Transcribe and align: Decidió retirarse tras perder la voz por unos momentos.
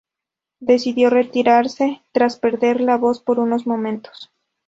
Decidió 0.61 1.11
retirarse 1.11 2.01
tras 2.11 2.39
perder 2.39 2.81
la 2.81 2.97
voz 2.97 3.21
por 3.21 3.37
unos 3.37 3.67
momentos. 3.67 4.31